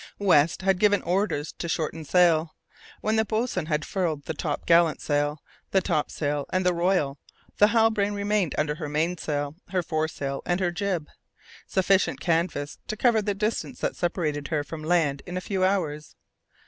[0.17, 2.55] West had given orders to shorten sail.
[3.01, 7.19] When the boatswain had furled the top gallant sail, the top sail and royal,
[7.59, 11.07] the Halbrane remained under her mainsail, her fore sail and her jib:
[11.67, 16.15] sufficient canvas to cover the distance that separated her from land in a few hours.